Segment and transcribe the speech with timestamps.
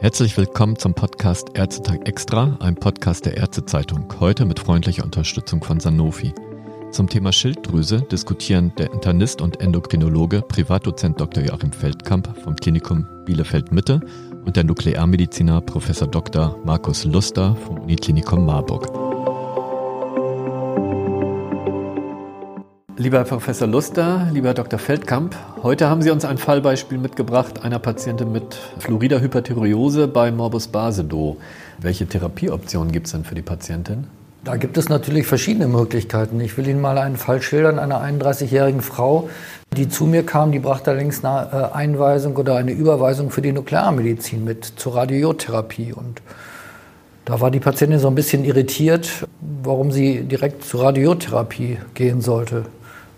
[0.00, 4.06] Herzlich willkommen zum Podcast Ärztetag Extra, einem Podcast der Ärztezeitung.
[4.20, 6.32] Heute mit freundlicher Unterstützung von Sanofi.
[6.92, 11.42] Zum Thema Schilddrüse diskutieren der Internist und Endokrinologe Privatdozent Dr.
[11.42, 14.00] Joachim Feldkamp vom Klinikum Bielefeld Mitte
[14.44, 15.88] und der Nuklearmediziner Prof.
[15.88, 16.56] Dr.
[16.64, 18.86] Markus Luster vom Uniklinikum Marburg.
[22.98, 24.78] Lieber Professor Luster, lieber Dr.
[24.78, 30.68] Feldkamp, heute haben Sie uns ein Fallbeispiel mitgebracht einer Patientin mit Florida Hyperthyreose bei Morbus
[30.68, 31.36] Basedow.
[31.78, 34.06] Welche Therapieoptionen gibt es denn für die Patientin?
[34.44, 36.40] Da gibt es natürlich verschiedene Möglichkeiten.
[36.40, 39.28] Ich will Ihnen mal einen Fall schildern einer 31-jährigen Frau,
[39.76, 43.52] die zu mir kam, die brachte allerdings eine äh, Einweisung oder eine Überweisung für die
[43.52, 45.92] Nuklearmedizin mit zur Radiotherapie.
[45.92, 46.22] Und
[47.24, 52.64] da war die Patientin so ein bisschen irritiert, warum sie direkt zur Radiotherapie gehen sollte.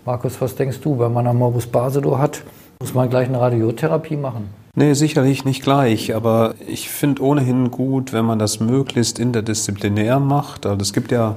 [0.03, 2.41] Markus, was denkst du, wenn man einen Morbus Basedow hat,
[2.79, 4.49] muss man gleich eine Radiotherapie machen?
[4.73, 10.65] Nee, sicherlich nicht gleich, aber ich finde ohnehin gut, wenn man das möglichst interdisziplinär macht.
[10.65, 11.35] Also es gibt ja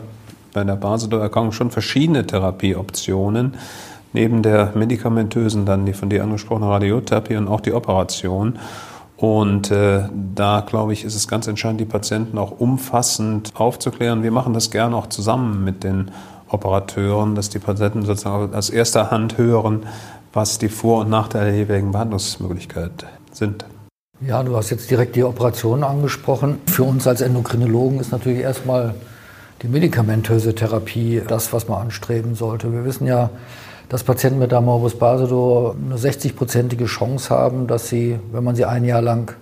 [0.55, 3.55] bei der Basedow-Erkrankung schon verschiedene Therapieoptionen,
[4.15, 8.59] neben der medikamentösen dann die von dir angesprochene Radiotherapie und auch die Operation.
[9.19, 14.23] Und äh, da, glaube ich, ist es ganz entscheidend, die Patienten auch umfassend aufzuklären.
[14.23, 16.11] Wir machen das gerne auch zusammen mit den
[16.49, 19.87] Operateuren, dass die Patienten sozusagen aus erster Hand hören,
[20.33, 23.65] was die Vor- und Nachteile der jeweiligen Behandlungsmöglichkeit sind.
[24.21, 26.61] Ja, du hast jetzt direkt die Operation angesprochen.
[26.67, 28.95] Für uns als Endokrinologen ist natürlich erstmal
[29.63, 32.73] die medikamentöse Therapie das, was man anstreben sollte.
[32.73, 33.31] Wir wissen ja,
[33.89, 38.85] dass Patienten mit Amorbus Basedow eine 60-prozentige Chance haben, dass sie, wenn man sie ein
[38.85, 39.35] Jahr lang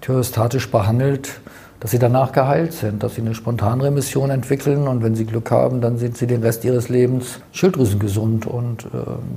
[0.00, 1.40] thyreostatisch behandelt,
[1.80, 5.80] dass sie danach geheilt sind, dass sie eine Spontanremission entwickeln und wenn sie Glück haben,
[5.80, 8.46] dann sind sie den Rest ihres Lebens schilddrüsengesund.
[8.46, 8.88] Und äh,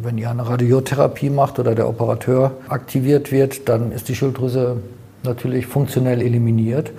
[0.02, 4.78] wenn ihr eine Radiotherapie macht oder der Operateur aktiviert wird, dann ist die Schilddrüse
[5.24, 6.92] natürlich funktionell eliminiert.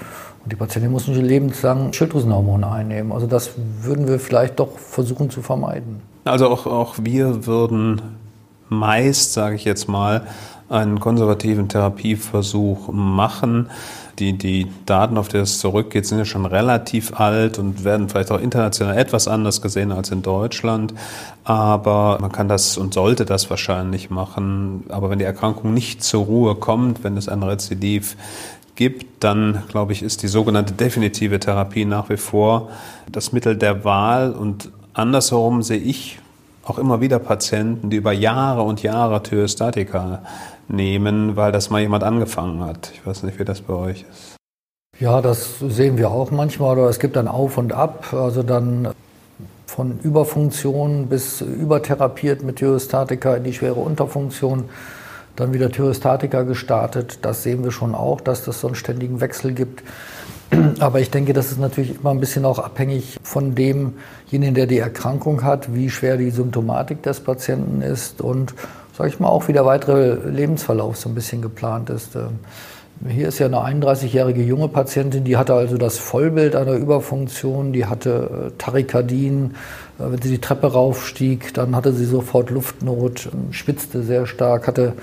[0.45, 3.13] Und die Patientin muss nicht lebenslang Schilddrüsenhormone einnehmen.
[3.13, 6.01] Also das würden wir vielleicht doch versuchen zu vermeiden.
[6.25, 8.03] Also auch, auch wir würden
[8.69, 10.27] meist, sage ich jetzt mal,
[10.69, 13.71] einen konservativen Therapieversuch machen.
[14.19, 18.33] Die, die Daten, auf die es zurückgeht, sind ja schon relativ alt und werden vielleicht
[18.33, 20.93] auch international etwas anders gesehen als in Deutschland.
[21.45, 24.85] Aber man kann das und sollte das wahrscheinlich machen.
[24.89, 28.17] Aber wenn die Erkrankung nicht zur Ruhe kommt, wenn es ein Rezidiv
[28.75, 32.71] gibt, dann glaube ich, ist die sogenannte definitive Therapie nach wie vor
[33.11, 34.33] das Mittel der Wahl.
[34.33, 36.19] Und andersherum sehe ich
[36.65, 40.23] auch immer wieder Patienten, die über Jahre und Jahre Thyrostatika
[40.69, 42.91] nehmen, weil das mal jemand angefangen hat.
[42.95, 44.37] Ich weiß nicht, wie das bei euch ist.
[45.01, 46.77] Ja, das sehen wir auch manchmal.
[46.77, 48.13] Oder es gibt dann Auf und Ab.
[48.13, 48.89] Also dann
[49.67, 54.65] von Überfunktion bis übertherapiert mit Thyrostatika in die schwere Unterfunktion.
[55.37, 57.21] Dann wieder Thyrostatika gestartet.
[57.23, 59.85] Das sehen wir schon auch, dass das so einen ständigen Wechsel gibt.
[60.81, 64.79] Aber ich denke, das ist natürlich immer ein bisschen auch abhängig von demjenigen, der die
[64.79, 68.55] Erkrankung hat, wie schwer die Symptomatik des Patienten ist und
[68.99, 72.17] sage ich mal, auch wie der weitere Lebensverlauf so ein bisschen geplant ist.
[72.17, 72.41] Ähm,
[73.09, 77.87] hier ist ja eine 31-jährige junge Patientin, die hatte also das Vollbild einer Überfunktion, die
[77.87, 79.55] hatte äh, Tachykardien.
[80.01, 84.67] Äh, wenn sie die Treppe raufstieg, dann hatte sie sofort Luftnot, ähm, schwitzte sehr stark,
[84.67, 84.95] hatte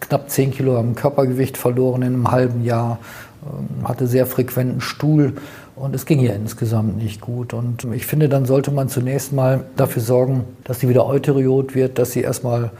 [0.00, 2.98] knapp 10 Kilo am Körpergewicht verloren in einem halben Jahr,
[3.42, 5.32] ähm, hatte sehr frequenten Stuhl
[5.74, 7.54] und es ging ihr insgesamt nicht gut.
[7.54, 11.98] Und ich finde, dann sollte man zunächst mal dafür sorgen, dass sie wieder euteriot wird,
[11.98, 12.72] dass sie erstmal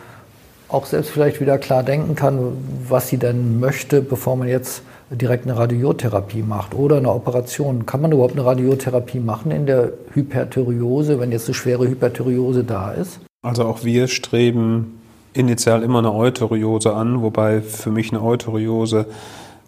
[0.69, 2.53] auch selbst vielleicht wieder klar denken kann,
[2.89, 7.87] was sie denn möchte, bevor man jetzt direkt eine Radiotherapie macht oder eine Operation.
[7.87, 12.93] Kann man überhaupt eine Radiotherapie machen in der Hyperthyreose, wenn jetzt eine schwere Hyperthyreose da
[12.93, 13.21] ist?
[13.43, 15.01] Also auch wir streben
[15.33, 19.07] initial immer eine Euteriose an, wobei für mich eine Euteriose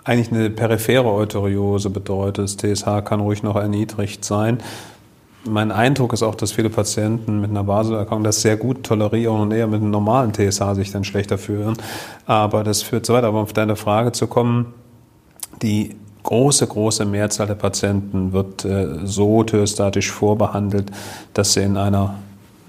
[0.04, 2.44] eigentlich eine periphere Euteriose bedeutet.
[2.44, 4.58] Das TSH kann ruhig noch erniedrigt sein.
[5.44, 9.52] Mein Eindruck ist auch, dass viele Patienten mit einer Baselerkrankung das sehr gut tolerieren und
[9.52, 11.76] eher mit einem normalen TSH sich dann schlechter fühlen.
[12.26, 13.28] Aber das führt so weiter.
[13.28, 14.74] Aber um auf deine Frage zu kommen,
[15.62, 20.90] die große, große Mehrzahl der Patienten wird äh, so thyostatisch vorbehandelt,
[21.32, 22.16] dass sie in einer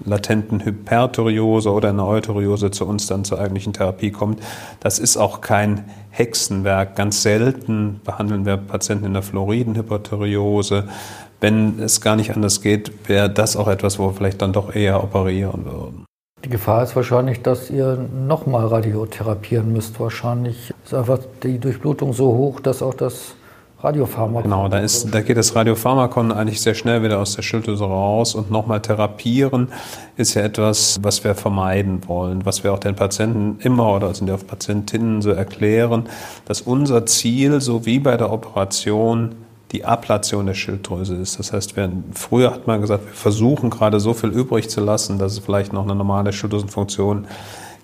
[0.04, 4.40] latenten Hyperthyreose oder einer Euteriose zu uns dann zur eigentlichen Therapie kommt.
[4.80, 6.96] Das ist auch kein Hexenwerk.
[6.96, 10.88] Ganz selten behandeln wir Patienten in der Fluoridenhyperthyreose
[11.42, 14.74] wenn es gar nicht anders geht, wäre das auch etwas, wo wir vielleicht dann doch
[14.74, 16.06] eher operieren würden.
[16.44, 20.00] Die Gefahr ist wahrscheinlich, dass ihr nochmal radiotherapieren müsst.
[20.00, 23.34] Wahrscheinlich ist einfach die Durchblutung so hoch, dass auch das
[23.80, 24.44] Radiopharmakon.
[24.44, 28.34] Genau, da, ist, da geht das Radiopharmakon eigentlich sehr schnell wieder aus der Schilddrüse raus
[28.36, 29.68] und nochmal therapieren
[30.16, 34.28] ist ja etwas, was wir vermeiden wollen, was wir auch den Patienten immer oder sind
[34.28, 36.08] ja auch Patientinnen so erklären,
[36.44, 39.34] dass unser Ziel, so wie bei der Operation,
[39.72, 41.38] die Ablation der Schilddrüse ist.
[41.38, 45.18] Das heißt, wir, früher hat man gesagt, wir versuchen gerade so viel übrig zu lassen,
[45.18, 47.26] dass es vielleicht noch eine normale Schilddrüsenfunktion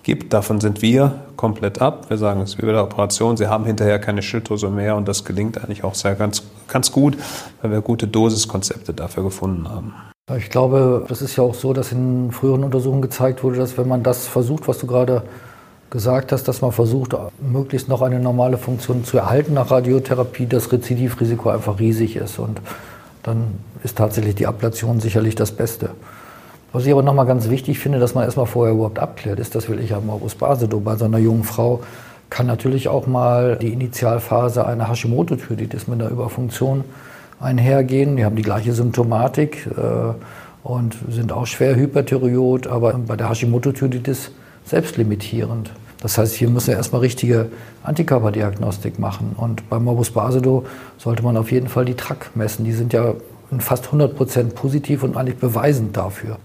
[0.03, 0.33] gibt.
[0.33, 2.11] Davon sind wir komplett ab.
[2.11, 3.37] Wir sagen, es ist wie bei der Operation.
[3.37, 7.17] Sie haben hinterher keine Schilddrüse mehr und das gelingt eigentlich auch sehr ganz, ganz gut,
[7.63, 9.95] weil wir gute Dosiskonzepte dafür gefunden haben.
[10.37, 13.89] Ich glaube, das ist ja auch so, dass in früheren Untersuchungen gezeigt wurde, dass wenn
[13.89, 15.23] man das versucht, was du gerade
[15.91, 20.71] gesagt hast, dass man versucht, möglichst noch eine normale Funktion zu erhalten nach Radiotherapie, das
[20.71, 22.39] Rezidivrisiko einfach riesig ist.
[22.39, 22.61] Und
[23.23, 25.91] dann ist tatsächlich die Ablation sicherlich das Beste.
[26.73, 29.71] Was ich aber nochmal ganz wichtig finde, dass man erstmal vorher überhaupt abklärt, ist das
[29.71, 30.81] will ich am Morbus Basedow.
[30.81, 31.81] Bei so einer jungen Frau
[32.29, 36.85] kann natürlich auch mal die Initialphase einer Hashimoto-Thyreoiditis mit einer Überfunktion
[37.41, 38.17] einhergehen.
[38.17, 40.13] Die haben die gleiche Symptomatik äh,
[40.63, 44.31] und sind auch schwer Hyperthyreot, aber bei der Hashimoto-Thyreoiditis
[44.69, 45.71] selbstlimitierend.
[46.01, 47.51] Das heißt, hier müssen wir erstmal richtige
[47.83, 49.35] Antikörperdiagnostik machen.
[49.37, 50.65] Und beim Morbus Basedow
[50.97, 52.65] sollte man auf jeden Fall die TRAC messen.
[52.65, 53.15] Die sind ja
[53.59, 56.39] fast 100 Prozent positiv und eigentlich beweisend dafür.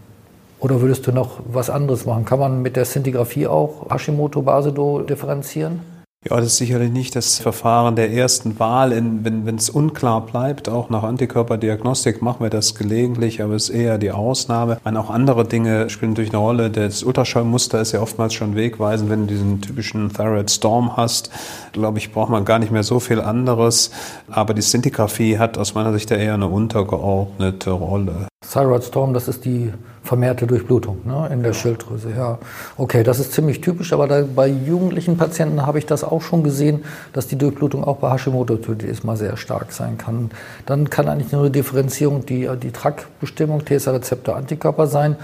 [0.60, 2.26] Oder würdest du noch was anderes machen?
[2.26, 5.82] Kann man mit der Szintigraphie auch Hashimoto-Basedow differenzieren?
[6.30, 8.94] Ja, das ist sicherlich nicht das Verfahren der ersten Wahl.
[8.94, 13.76] In, wenn es unklar bleibt, auch nach Antikörperdiagnostik machen wir das gelegentlich, aber es ist
[13.76, 14.78] eher die Ausnahme.
[14.86, 16.70] meine, auch andere Dinge spielen natürlich eine Rolle.
[16.70, 21.30] Das Ultraschallmuster ist ja oftmals schon wegweisend, wenn du diesen typischen Thyroid Storm hast.
[21.74, 23.92] Glaube ich, braucht man gar nicht mehr so viel anderes.
[24.30, 28.28] Aber die Szintigraphie hat aus meiner Sicht eher eine untergeordnete Rolle.
[28.52, 29.72] Thyroid Storm, das ist die
[30.04, 32.10] vermehrte Durchblutung ne, in der Schilddrüse.
[32.16, 32.40] Ja,
[32.78, 36.44] okay, das ist ziemlich typisch, aber da, bei jugendlichen Patienten habe ich das auch schon
[36.44, 40.32] gesehen, dass die Durchblutung auch bei Hashimoto-Thyreoiditis mal sehr stark sein kann.
[40.66, 45.16] Dann kann eigentlich nur eine Differenzierung die, die TRAC-Bestimmung, TSA-Rezeptor-Antikörper sein.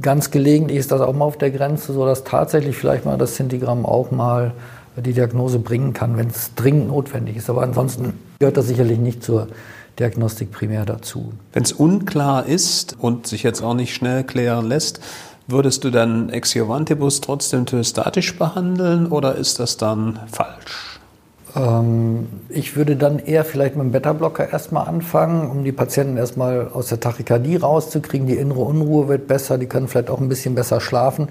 [0.00, 3.36] Ganz gelegentlich ist das auch mal auf der Grenze, so dass tatsächlich vielleicht mal das
[3.36, 4.52] Sintigramm auch mal
[4.96, 7.50] die Diagnose bringen kann, wenn es dringend notwendig ist.
[7.50, 9.48] Aber ansonsten gehört das sicherlich nicht zur
[9.98, 11.32] Diagnostik primär dazu.
[11.52, 15.00] Wenn es unklar ist und sich jetzt auch nicht schnell klären lässt,
[15.46, 21.00] würdest du dann Exiovantibus trotzdem thystatisch behandeln oder ist das dann falsch?
[21.54, 26.68] Ähm, ich würde dann eher vielleicht mit dem Beta-Blocker erstmal anfangen, um die Patienten erstmal
[26.68, 28.26] aus der Tachykardie rauszukriegen.
[28.26, 31.28] Die innere Unruhe wird besser, die können vielleicht auch ein bisschen besser schlafen.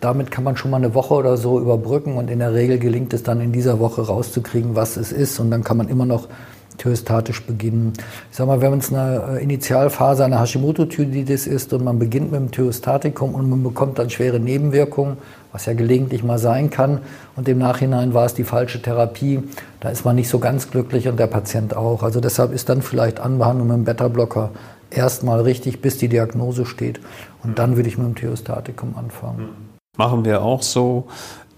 [0.00, 3.12] Damit kann man schon mal eine Woche oder so überbrücken und in der Regel gelingt
[3.12, 6.28] es dann in dieser Woche rauszukriegen, was es ist und dann kann man immer noch
[6.76, 7.92] thyostatisch beginnen.
[8.30, 12.40] Ich sage mal, wenn es eine äh, Initialphase einer Hashimoto-Thyreoiditis ist und man beginnt mit
[12.40, 15.16] dem Thyostatikum und man bekommt dann schwere Nebenwirkungen,
[15.52, 17.00] was ja gelegentlich mal sein kann,
[17.36, 19.42] und im Nachhinein war es die falsche Therapie,
[19.80, 22.02] da ist man nicht so ganz glücklich und der Patient auch.
[22.02, 24.50] Also deshalb ist dann vielleicht Anbehandlung mit dem Beta-Blocker
[24.90, 27.00] erstmal richtig, bis die Diagnose steht.
[27.42, 29.48] Und dann würde ich mit dem Thyostatikum anfangen.
[29.96, 31.08] Machen wir auch so.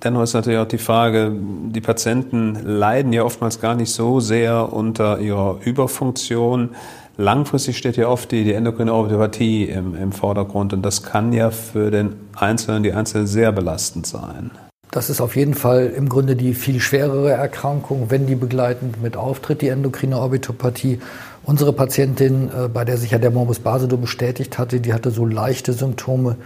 [0.03, 4.73] Dennoch ist natürlich auch die Frage, die Patienten leiden ja oftmals gar nicht so sehr
[4.73, 6.71] unter ihrer Überfunktion.
[7.19, 11.51] Langfristig steht ja oft die, die endokrine Orthopathie im, im Vordergrund und das kann ja
[11.51, 14.51] für den Einzelnen, die Einzelnen sehr belastend sein.
[14.91, 19.17] Das ist auf jeden Fall im Grunde die viel schwerere Erkrankung, wenn die begleitend mit
[19.17, 20.99] auftritt, die endokrine Orbitopathie.
[21.45, 25.27] Unsere Patientin, äh, bei der sich ja der Morbus Basedow bestätigt hatte, die hatte so
[25.27, 26.37] leichte Symptome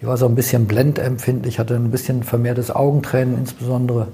[0.00, 4.08] die war so ein bisschen blendempfindlich, hatte ein bisschen vermehrtes Augentränen, insbesondere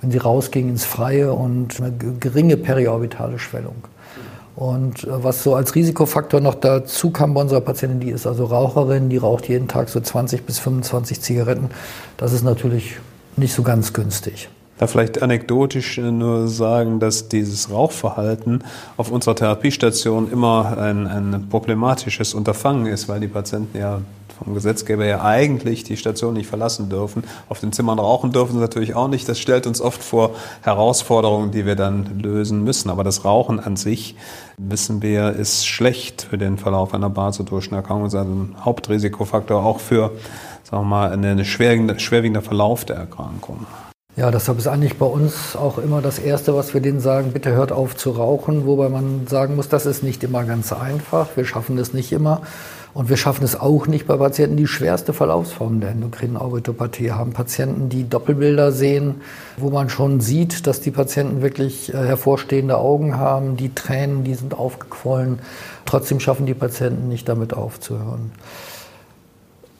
[0.00, 3.76] wenn sie rausging ins Freie und eine geringe periorbitale Schwellung.
[4.54, 8.44] Und äh, was so als Risikofaktor noch dazu kam bei unserer Patientin, die ist also
[8.44, 11.70] Raucherin, die raucht jeden Tag so 20 bis 25 Zigaretten.
[12.16, 12.96] Das ist natürlich
[13.36, 14.48] nicht so ganz günstig.
[14.78, 18.64] Da vielleicht anekdotisch nur sagen, dass dieses Rauchverhalten
[18.96, 24.00] auf unserer Therapiestation immer ein, ein problematisches Unterfangen ist, weil die Patienten ja
[24.38, 27.24] vom Gesetzgeber ja eigentlich die Station nicht verlassen dürfen.
[27.48, 29.28] Auf den Zimmern rauchen dürfen sie natürlich auch nicht.
[29.28, 32.90] Das stellt uns oft vor Herausforderungen, die wir dann lösen müssen.
[32.90, 34.14] Aber das Rauchen an sich,
[34.56, 38.04] wissen wir, ist schlecht für den Verlauf einer Basodurchschnitterkrankung.
[38.04, 40.12] Das ist ein Hauptrisikofaktor auch für,
[40.62, 43.66] sagen wir mal, einen schwerwiegenden, Verlauf der Erkrankung.
[44.18, 47.52] Ja, deshalb ist eigentlich bei uns auch immer das Erste, was wir denen sagen, bitte
[47.52, 51.28] hört auf zu rauchen, wobei man sagen muss, das ist nicht immer ganz einfach.
[51.36, 52.42] Wir schaffen es nicht immer.
[52.94, 57.32] Und wir schaffen es auch nicht bei Patienten, die schwerste Verlaufsformen der endokrinen Aoritopathie haben.
[57.32, 59.20] Patienten, die Doppelbilder sehen,
[59.56, 64.34] wo man schon sieht, dass die Patienten wirklich äh, hervorstehende Augen haben, die Tränen, die
[64.34, 65.38] sind aufgequollen.
[65.84, 68.32] Trotzdem schaffen die Patienten nicht damit aufzuhören.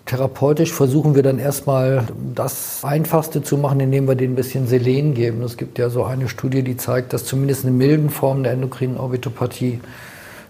[0.09, 5.13] Therapeutisch versuchen wir dann erstmal das Einfachste zu machen, indem wir denen ein bisschen Selen
[5.13, 5.43] geben.
[5.43, 8.97] Es gibt ja so eine Studie, die zeigt, dass zumindest in milden Formen der endokrinen
[8.97, 9.81] Orbitopathie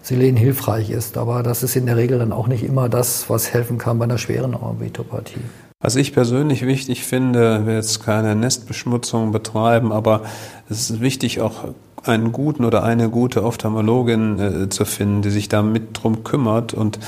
[0.01, 1.17] Selen hilfreich ist.
[1.17, 4.05] Aber das ist in der Regel dann auch nicht immer das, was helfen kann bei
[4.05, 5.41] einer schweren Orbitopathie.
[5.81, 10.21] Was ich persönlich wichtig finde, wir jetzt keine Nestbeschmutzung betreiben, aber
[10.69, 11.65] es ist wichtig, auch
[12.03, 16.73] einen guten oder eine gute Ophthalmologin äh, zu finden, die sich da mit drum kümmert
[16.73, 16.99] und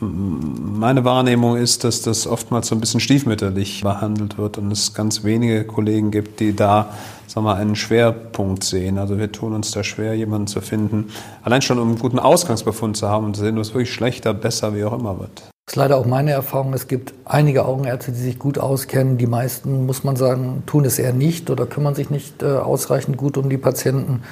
[0.00, 5.22] meine Wahrnehmung ist, dass das oftmals so ein bisschen stiefmütterlich behandelt wird und es ganz
[5.22, 6.90] wenige Kollegen gibt, die da
[7.26, 8.98] sagen wir, einen Schwerpunkt sehen.
[8.98, 11.10] Also wir tun uns da schwer, jemanden zu finden,
[11.42, 14.74] allein schon um einen guten Ausgangsbefund zu haben und zu sehen, was wirklich schlechter, besser,
[14.74, 15.42] wie auch immer wird.
[15.66, 16.74] Das ist leider auch meine Erfahrung.
[16.74, 19.16] Es gibt einige Augenärzte, die sich gut auskennen.
[19.16, 23.16] Die meisten, muss man sagen, tun es eher nicht oder kümmern sich nicht äh, ausreichend
[23.16, 24.22] gut um die Patienten.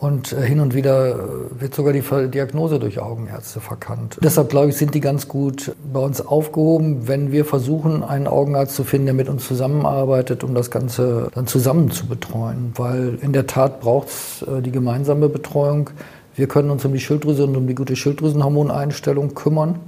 [0.00, 4.18] Und äh, hin und wieder äh, wird sogar die Diagnose durch Augenärzte verkannt.
[4.22, 8.76] Deshalb glaube ich, sind die ganz gut bei uns aufgehoben, wenn wir versuchen, einen Augenarzt
[8.76, 12.72] zu finden, der mit uns zusammenarbeitet, um das Ganze dann zusammen zu betreuen.
[12.76, 15.90] Weil in der Tat braucht es äh, die gemeinsame Betreuung.
[16.36, 19.80] Wir können uns um die Schilddrüse und um die gute Schilddrüsenhormoneinstellung kümmern.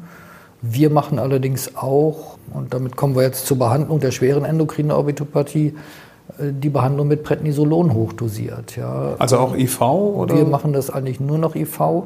[0.62, 5.74] Wir machen allerdings auch, und damit kommen wir jetzt zur Behandlung der schweren endokrinen Orbitopathie,
[6.38, 8.76] die Behandlung mit Prednisolon hochdosiert.
[8.76, 9.14] Ja.
[9.18, 9.80] Also auch IV?
[9.80, 10.36] Oder?
[10.36, 12.04] Wir machen das eigentlich nur noch IV.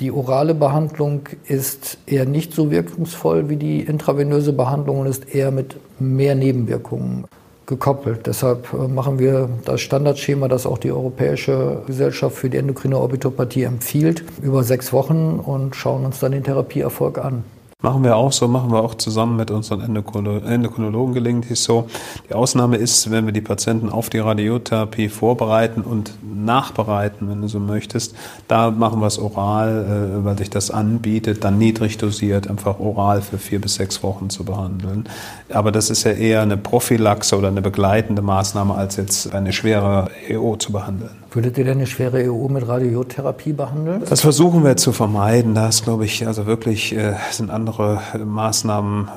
[0.00, 5.50] Die orale Behandlung ist eher nicht so wirkungsvoll wie die intravenöse Behandlung und ist eher
[5.50, 7.26] mit mehr Nebenwirkungen
[7.66, 8.26] gekoppelt.
[8.26, 13.62] Deshalb äh, machen wir das Standardschema, das auch die Europäische Gesellschaft für die endokrine Orbitopathie
[13.62, 17.44] empfiehlt, über sechs Wochen und schauen uns dann den Therapieerfolg an.
[17.82, 21.86] Machen wir auch so, machen wir auch zusammen mit unseren Endokrinologen gelegentlich so.
[22.28, 27.48] Die Ausnahme ist, wenn wir die Patienten auf die Radiotherapie vorbereiten und nachbereiten, wenn du
[27.48, 28.14] so möchtest.
[28.48, 33.22] Da machen wir es oral, äh, weil sich das anbietet, dann niedrig dosiert, einfach oral
[33.22, 35.08] für vier bis sechs Wochen zu behandeln.
[35.50, 40.10] Aber das ist ja eher eine Prophylaxe oder eine begleitende Maßnahme, als jetzt eine schwere
[40.28, 41.19] EO zu behandeln.
[41.32, 44.02] Würdet ihr denn eine schwere EU mit Radiotherapie behandeln?
[44.08, 45.54] Das versuchen wir zu vermeiden.
[45.54, 49.08] Da ist, glaube ich, also wirklich äh, sind andere Maßnahmen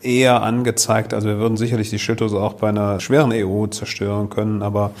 [0.00, 1.12] eher angezeigt.
[1.12, 4.92] Also wir würden sicherlich die Schilddrüse auch bei einer schweren EU zerstören können, aber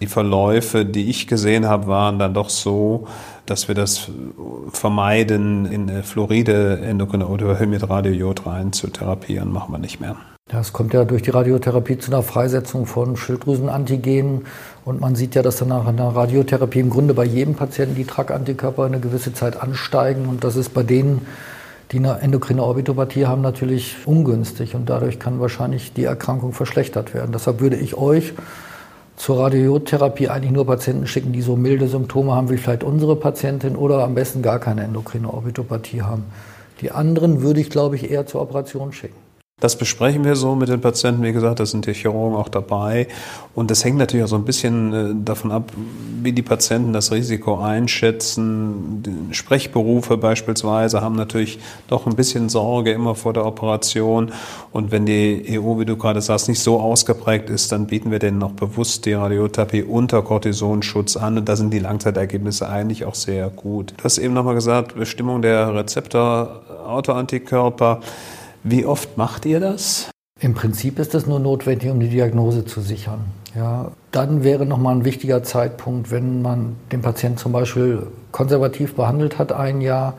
[0.00, 3.06] die Verläufe, die ich gesehen habe, waren dann doch so,
[3.44, 4.08] dass wir das
[4.70, 10.16] vermeiden, in Fluoride endokrine oder mit Radiojod rein zu therapieren, machen wir nicht mehr.
[10.48, 14.46] Das kommt ja durch die Radiotherapie zu einer Freisetzung von Schilddrüsenantigenen.
[14.86, 18.06] Und man sieht ja, dass dann nach einer Radiotherapie im Grunde bei jedem Patienten die
[18.06, 20.26] TRAC-Antikörper eine gewisse Zeit ansteigen.
[20.26, 21.26] Und das ist bei denen,
[21.92, 24.74] die eine endokrine Orbitopathie haben, natürlich ungünstig.
[24.74, 27.32] Und dadurch kann wahrscheinlich die Erkrankung verschlechtert werden.
[27.32, 28.32] Deshalb würde ich euch
[29.16, 33.76] zur Radiotherapie eigentlich nur Patienten schicken, die so milde Symptome haben wie vielleicht unsere Patientin
[33.76, 36.24] oder am besten gar keine endokrine Orbitopathie haben.
[36.80, 39.27] Die anderen würde ich, glaube ich, eher zur Operation schicken.
[39.60, 41.24] Das besprechen wir so mit den Patienten.
[41.24, 43.08] Wie gesagt, da sind die Chirurgen auch dabei.
[43.56, 45.72] Und das hängt natürlich auch so ein bisschen äh, davon ab,
[46.22, 49.02] wie die Patienten das Risiko einschätzen.
[49.02, 54.30] Die Sprechberufe beispielsweise haben natürlich doch ein bisschen Sorge immer vor der Operation.
[54.70, 58.20] Und wenn die EU, wie du gerade sagst, nicht so ausgeprägt ist, dann bieten wir
[58.20, 61.36] denen noch bewusst die Radiotherapie unter Kortisonschutz an.
[61.36, 63.94] Und da sind die Langzeitergebnisse eigentlich auch sehr gut.
[63.96, 67.98] Du hast eben nochmal gesagt, Bestimmung der Rezeptor-Autoantikörper.
[68.62, 70.10] Wie oft macht ihr das?
[70.40, 73.24] Im Prinzip ist das nur notwendig, um die Diagnose zu sichern.
[73.56, 79.38] Ja, dann wäre nochmal ein wichtiger Zeitpunkt, wenn man den Patienten zum Beispiel konservativ behandelt
[79.38, 80.14] hat ein Jahr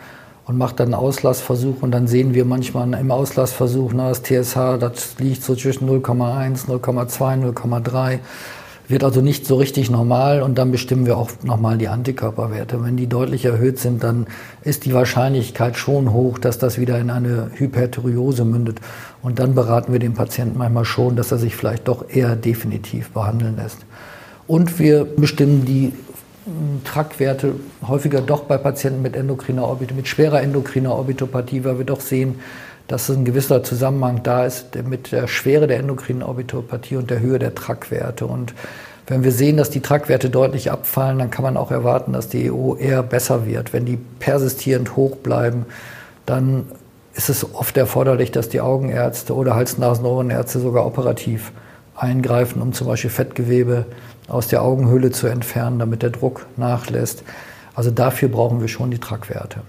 [0.46, 4.80] und macht dann einen Auslassversuch und dann sehen wir manchmal im Auslassversuch, na, das TSH,
[4.80, 8.20] das liegt so zwischen 0,1, 0,2, 0,3
[8.90, 12.84] wird also nicht so richtig normal und dann bestimmen wir auch nochmal die Antikörperwerte.
[12.84, 14.26] Wenn die deutlich erhöht sind, dann
[14.64, 18.80] ist die Wahrscheinlichkeit schon hoch, dass das wieder in eine Hyperthyreose mündet.
[19.22, 23.12] Und dann beraten wir den Patienten manchmal schon, dass er sich vielleicht doch eher definitiv
[23.12, 23.78] behandeln lässt.
[24.48, 25.94] Und wir bestimmen die
[26.46, 27.54] hm, Trackwerte
[27.88, 32.40] häufiger doch bei Patienten mit endokriner Orbit, mit schwerer endokriner Orbitopathie, weil wir doch sehen,
[32.90, 37.38] dass ein gewisser Zusammenhang da ist mit der Schwere der endokrinen Orbitopathie und der Höhe
[37.38, 38.26] der Trackwerte.
[38.26, 38.56] Und
[39.06, 42.48] wenn wir sehen, dass die Trackwerte deutlich abfallen, dann kann man auch erwarten, dass die
[42.48, 43.74] EO eher besser wird.
[43.74, 45.68] Wenn die persistierend hoch bleiben,
[46.26, 46.66] dann
[47.14, 51.52] ist es oft erforderlich, dass die Augenärzte oder Hals-Nasen-Ohrenärzte sogar operativ
[51.96, 53.86] eingreifen, um zum Beispiel Fettgewebe
[54.28, 57.24] aus der Augenhöhle zu entfernen, damit der Druck nachlässt.
[57.76, 59.62] Also dafür brauchen wir schon die Trackwerte.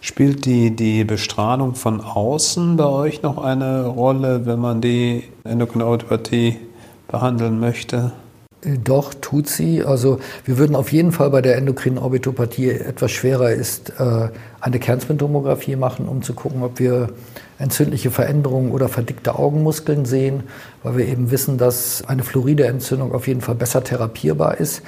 [0.00, 6.58] Spielt die, die Bestrahlung von außen bei euch noch eine Rolle, wenn man die Endokrinopathy
[7.08, 8.12] behandeln möchte?
[8.62, 9.82] Äh, doch, tut sie.
[9.82, 14.28] Also wir würden auf jeden Fall bei der endokrinen Orbitopathie etwas schwerer ist, äh,
[14.60, 17.08] eine Kernspintomographie machen, um zu gucken, ob wir
[17.58, 20.42] entzündliche Veränderungen oder verdickte Augenmuskeln sehen,
[20.82, 24.82] weil wir eben wissen, dass eine Fluoride-Entzündung auf jeden Fall besser therapierbar ist.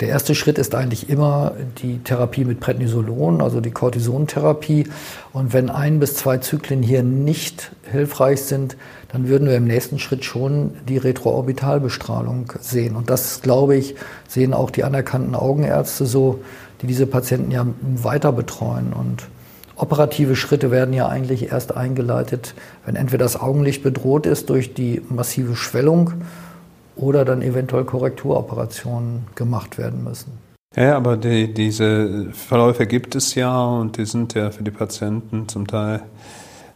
[0.00, 4.86] Der erste Schritt ist eigentlich immer die Therapie mit Prednisolon, also die Cortisontherapie.
[5.32, 8.76] Und wenn ein bis zwei Zyklen hier nicht hilfreich sind,
[9.10, 12.94] dann würden wir im nächsten Schritt schon die Retroorbitalbestrahlung sehen.
[12.94, 13.96] Und das, glaube ich,
[14.28, 16.44] sehen auch die anerkannten Augenärzte so,
[16.80, 18.92] die diese Patienten ja weiter betreuen.
[18.92, 19.26] Und
[19.74, 22.54] operative Schritte werden ja eigentlich erst eingeleitet,
[22.86, 26.12] wenn entweder das Augenlicht bedroht ist durch die massive Schwellung
[26.98, 30.32] oder dann eventuell Korrekturoperationen gemacht werden müssen.
[30.76, 35.48] Ja, aber die, diese Verläufe gibt es ja und die sind ja für die Patienten
[35.48, 36.02] zum Teil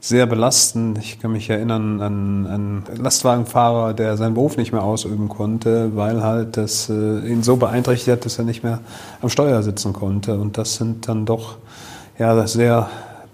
[0.01, 0.99] sehr belastend.
[0.99, 6.23] Ich kann mich erinnern an einen Lastwagenfahrer, der seinen Beruf nicht mehr ausüben konnte, weil
[6.25, 8.81] halt das äh, ihn so beeinträchtigt hat, dass er nicht mehr
[9.21, 10.39] am Steuer sitzen konnte.
[10.39, 11.59] Und das sind dann doch
[12.19, 12.89] ja sehr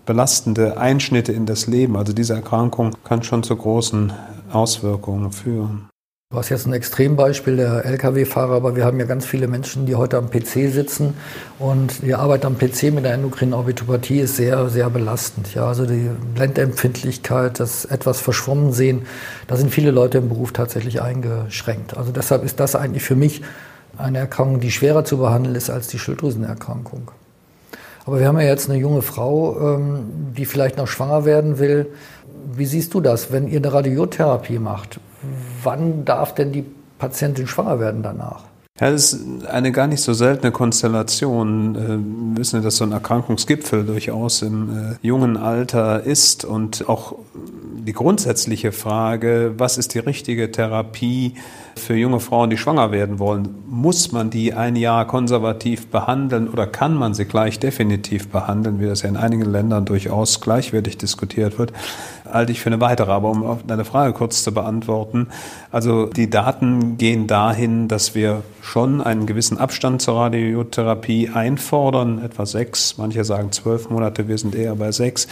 [0.04, 1.96] belastende Einschnitte in das Leben.
[1.96, 4.12] Also diese Erkrankung kann schon zu großen
[4.52, 5.88] Auswirkungen führen.
[6.30, 9.94] Du hast jetzt ein Extrembeispiel der Lkw-Fahrer, aber wir haben ja ganz viele Menschen, die
[9.94, 11.14] heute am PC sitzen
[11.58, 15.54] und die Arbeit am PC mit der endokrinen Orbitopathie ist sehr, sehr belastend.
[15.54, 19.06] Ja, also die Blendempfindlichkeit, das etwas verschwommen sehen,
[19.46, 21.96] da sind viele Leute im Beruf tatsächlich eingeschränkt.
[21.96, 23.40] Also deshalb ist das eigentlich für mich
[23.96, 27.10] eine Erkrankung, die schwerer zu behandeln ist als die Schilddrüsenerkrankung.
[28.04, 31.86] Aber wir haben ja jetzt eine junge Frau, ähm, die vielleicht noch schwanger werden will.
[32.52, 35.00] Wie siehst du das, wenn ihr eine Radiotherapie macht?
[35.62, 36.64] Wann darf denn die
[36.98, 38.44] Patientin schwanger werden danach?
[38.80, 41.74] Ja, das ist eine gar nicht so seltene Konstellation.
[41.74, 46.88] Äh, wir wissen ja, dass so ein Erkrankungsgipfel durchaus im äh, jungen Alter ist und
[46.88, 47.16] auch
[47.88, 51.34] die grundsätzliche Frage, was ist die richtige Therapie
[51.74, 53.48] für junge Frauen, die schwanger werden wollen?
[53.66, 58.86] Muss man die ein Jahr konservativ behandeln oder kann man sie gleich definitiv behandeln, wie
[58.86, 61.72] das ja in einigen Ländern durchaus gleichwertig diskutiert wird,
[62.32, 63.10] halte ich für eine weitere.
[63.10, 65.28] Aber um deine Frage kurz zu beantworten,
[65.70, 72.46] also die Daten gehen dahin, dass wir schon einen gewissen Abstand zur Radiotherapie einfordern, etwa
[72.46, 75.26] sechs, manche sagen zwölf Monate, wir sind eher bei sechs.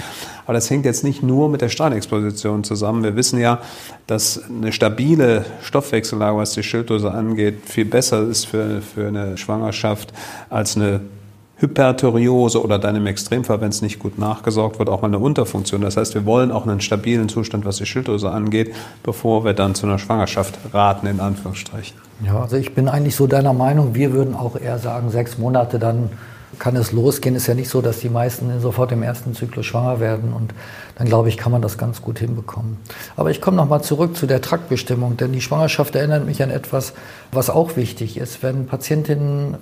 [0.44, 3.02] Aber das hängt jetzt nicht nur mit der Strahlexposition zusammen.
[3.02, 3.60] Wir wissen ja,
[4.06, 10.12] dass eine stabile Stoffwechsellage, was die Schilddrüse angeht, viel besser ist für, für eine Schwangerschaft
[10.48, 11.00] als eine
[11.58, 15.80] Hyperthyreose oder dann im Extremfall, wenn es nicht gut nachgesorgt wird, auch mal eine Unterfunktion.
[15.80, 19.74] Das heißt, wir wollen auch einen stabilen Zustand, was die Schilddrüse angeht, bevor wir dann
[19.74, 21.96] zu einer Schwangerschaft raten, in Anführungsstrichen.
[22.24, 25.78] Ja, also ich bin eigentlich so deiner Meinung, wir würden auch eher sagen, sechs Monate,
[25.78, 26.10] dann
[26.58, 27.34] kann es losgehen.
[27.34, 30.54] Ist ja nicht so, dass die meisten sofort im ersten Zyklus schwanger werden und
[30.96, 32.78] dann glaube ich, kann man das ganz gut hinbekommen.
[33.16, 36.94] Aber ich komme nochmal zurück zu der Traktbestimmung, denn die Schwangerschaft erinnert mich an etwas,
[37.32, 38.42] was auch wichtig ist.
[38.42, 39.56] Wenn Patientinnen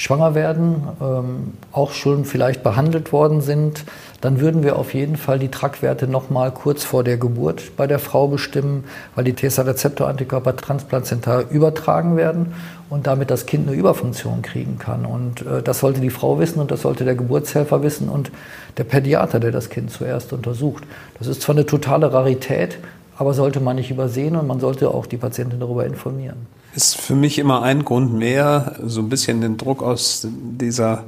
[0.00, 3.84] schwanger werden, ähm, auch schon vielleicht behandelt worden sind,
[4.22, 7.98] dann würden wir auf jeden Fall die Trackwerte nochmal kurz vor der Geburt bei der
[7.98, 8.84] Frau bestimmen,
[9.14, 12.54] weil die TSA-Rezeptor-Antikörper transplanzental übertragen werden
[12.88, 15.04] und damit das Kind eine Überfunktion kriegen kann.
[15.04, 18.32] Und äh, das sollte die Frau wissen und das sollte der Geburtshelfer wissen und
[18.78, 20.84] der Pädiater, der das Kind zuerst untersucht.
[21.18, 22.78] Das ist zwar eine totale Rarität,
[23.18, 27.14] aber sollte man nicht übersehen und man sollte auch die Patientin darüber informieren ist für
[27.14, 31.04] mich immer ein Grund mehr, so ein bisschen den Druck aus dieser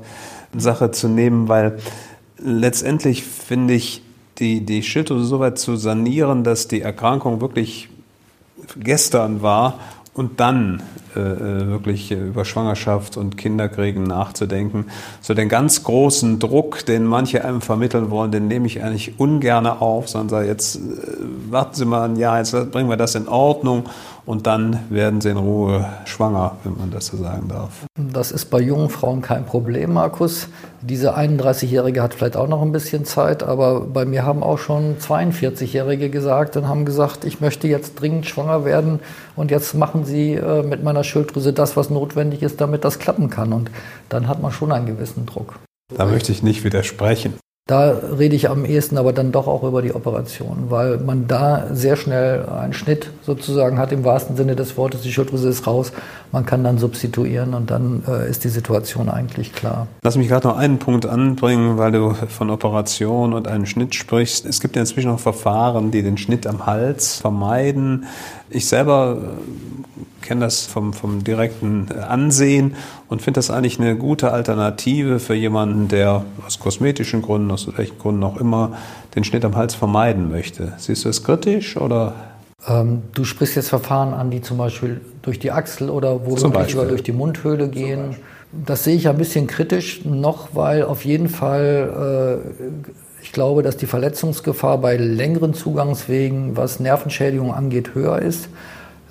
[0.57, 1.79] Sache zu nehmen, weil
[2.39, 4.03] letztendlich finde ich,
[4.39, 7.89] die, die Schilddrüse so weit zu sanieren, dass die Erkrankung wirklich
[8.77, 9.79] gestern war
[10.15, 10.83] und dann
[11.15, 14.87] äh, äh wirklich über Schwangerschaft und Kinderkriegen nachzudenken.
[15.21, 19.67] So den ganz großen Druck, den manche einem vermitteln wollen, den nehme ich eigentlich ungern
[19.67, 20.81] auf, sondern sage jetzt, äh,
[21.51, 23.85] warten Sie mal ein Jahr, jetzt bringen wir das in Ordnung
[24.25, 27.85] und dann werden sie in Ruhe schwanger, wenn man das so sagen darf.
[27.97, 30.49] Das ist bei jungen Frauen kein Problem, Markus.
[30.81, 34.99] Diese 31-Jährige hat vielleicht auch noch ein bisschen Zeit, aber bei mir haben auch schon
[34.99, 39.01] 42-Jährige gesagt und haben gesagt, ich möchte jetzt dringend schwanger werden
[39.37, 43.31] und jetzt machen Sie äh, mit meiner Schilddrüse das, was notwendig ist, damit das klappen
[43.31, 43.53] kann.
[43.53, 43.71] Und
[44.09, 45.59] dann hat man schon einen gewissen Druck.
[45.97, 47.35] Da möchte ich nicht widersprechen.
[47.69, 51.69] Da rede ich am ehesten aber dann doch auch über die Operation, weil man da
[51.73, 55.03] sehr schnell einen Schnitt sozusagen hat im wahrsten Sinne des Wortes.
[55.03, 55.93] Die Schilddrüse ist raus,
[56.33, 59.87] man kann dann substituieren und dann äh, ist die Situation eigentlich klar.
[60.03, 64.45] Lass mich gerade noch einen Punkt anbringen, weil du von Operation und einem Schnitt sprichst.
[64.45, 68.07] Es gibt ja inzwischen auch Verfahren, die den Schnitt am Hals vermeiden.
[68.51, 69.19] Ich selber
[70.23, 72.75] kenne das vom, vom direkten Ansehen
[73.09, 77.99] und finde das eigentlich eine gute Alternative für jemanden, der aus kosmetischen Gründen, aus welchen
[77.99, 78.73] Gründen auch immer,
[79.15, 80.73] den Schnitt am Hals vermeiden möchte.
[80.79, 82.15] Siehst du es kritisch oder?
[82.67, 86.87] Ähm, du sprichst jetzt Verfahren an, die zum Beispiel durch die Achsel oder womöglich sogar
[86.87, 88.17] durch die Mundhöhle gehen.
[88.53, 92.65] Das sehe ich ein bisschen kritisch, noch weil auf jeden Fall äh,
[93.23, 98.49] ich glaube, dass die Verletzungsgefahr bei längeren Zugangswegen, was Nervenschädigung angeht, höher ist.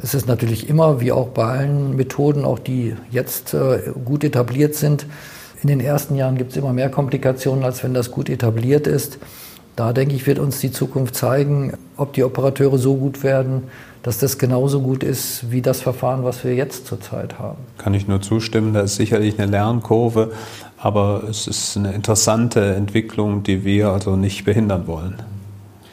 [0.03, 4.75] Es ist natürlich immer, wie auch bei allen Methoden, auch die jetzt äh, gut etabliert
[4.75, 5.05] sind,
[5.61, 9.19] in den ersten Jahren gibt es immer mehr Komplikationen, als wenn das gut etabliert ist.
[9.75, 13.63] Da denke ich, wird uns die Zukunft zeigen, ob die Operateure so gut werden,
[14.03, 17.59] dass das genauso gut ist wie das Verfahren, was wir jetzt zurzeit haben.
[17.77, 20.31] Kann ich nur zustimmen, da ist sicherlich eine Lernkurve,
[20.77, 25.21] aber es ist eine interessante Entwicklung, die wir also nicht behindern wollen.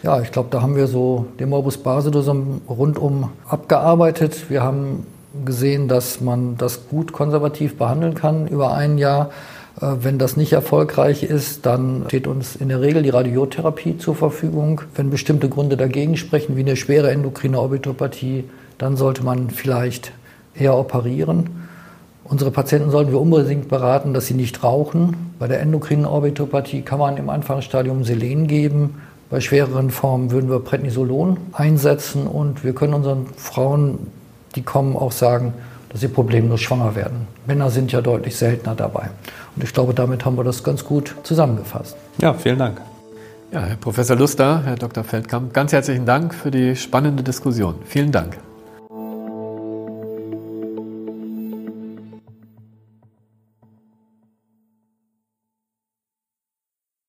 [0.03, 2.29] Ja, ich glaube, da haben wir so den Morbus Basedus
[2.69, 4.49] rundum abgearbeitet.
[4.49, 5.05] Wir haben
[5.45, 9.31] gesehen, dass man das gut konservativ behandeln kann über ein Jahr.
[9.81, 14.15] Äh, wenn das nicht erfolgreich ist, dann steht uns in der Regel die Radiotherapie zur
[14.15, 14.83] Verfügung.
[14.95, 18.45] Wenn bestimmte Gründe dagegen sprechen, wie eine schwere endokrine Orbitopathie,
[18.79, 20.13] dann sollte man vielleicht
[20.55, 21.67] eher operieren.
[22.23, 25.33] Unsere Patienten sollten wir unbedingt beraten, dass sie nicht rauchen.
[25.41, 29.01] Bei der endokrinen Orbitopathie kann man im Anfangsstadium Selen geben.
[29.31, 34.07] Bei schwereren Formen würden wir Prednisolon einsetzen und wir können unseren Frauen,
[34.55, 35.53] die kommen, auch sagen,
[35.91, 37.27] dass sie problemlos schwanger werden.
[37.47, 39.11] Männer sind ja deutlich seltener dabei.
[39.55, 41.97] Und ich glaube, damit haben wir das ganz gut zusammengefasst.
[42.19, 42.81] Ja, vielen Dank.
[43.53, 45.05] Ja, Herr Professor Luster, Herr Dr.
[45.05, 47.77] Feldkamp, ganz herzlichen Dank für die spannende Diskussion.
[47.87, 48.39] Vielen Dank.